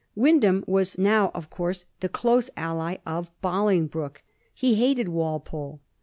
Wyndham 0.15 0.63
was 0.65 0.97
now, 0.97 1.29
of 1.35 1.51
course, 1.51 1.85
the 1.99 2.09
close 2.09 2.49
ally 2.57 2.97
of 3.05 3.29
Bolingbroke. 3.41 4.23
He 4.51 4.73
hated 4.73 5.09
Walpole. 5.09 5.79